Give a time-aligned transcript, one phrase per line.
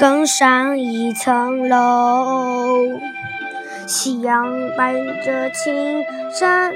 [0.00, 2.86] 更上一层楼。
[3.86, 6.72] 夕阳伴着青山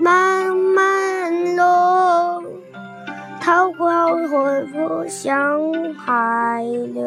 [0.00, 2.42] 慢慢落，
[3.40, 7.04] 桃花缓缓向海流。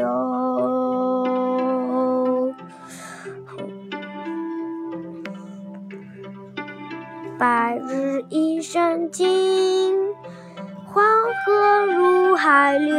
[7.38, 10.00] 白日依山尽。
[10.92, 11.04] 黄
[11.46, 12.99] 河入海流，